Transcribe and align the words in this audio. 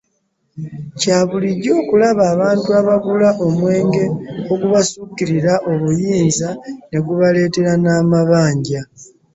Kya 0.99 1.19
bulijjo 1.29 1.71
okulaba 1.81 2.23
abantu 2.33 2.67
abagula 2.79 3.29
omwenge 3.47 4.03
ogubasukkirira 4.53 5.53
obuyinza, 5.71 6.49
ne 6.89 6.99
gubaleetera 7.05 7.71
n'amabanja 7.83 8.81